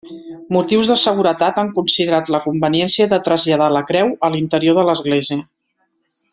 [0.55, 5.41] Motius de seguretat han considerat la conveniència de traslladar la creu a l'interior de l'església.